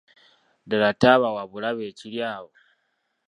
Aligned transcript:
Ddala 0.63 0.89
ttaaba 0.95 1.35
wabulabe 1.35 1.83
ekiri 1.91 2.19
awo? 2.33 2.49